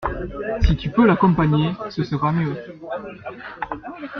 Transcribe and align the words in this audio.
Si 0.65 0.75
tu 0.77 0.89
peux 0.89 1.05
l'accompagner, 1.05 1.73
ce 1.91 2.03
sera 2.03 2.31
mieux. 2.31 2.55